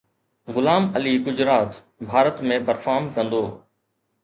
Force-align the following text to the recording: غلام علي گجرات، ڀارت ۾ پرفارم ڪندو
غلام 0.53 0.83
علي 0.97 1.11
گجرات، 1.27 1.71
ڀارت 2.09 2.35
۾ 2.53 2.59
پرفارم 2.67 3.05
ڪندو 3.15 3.43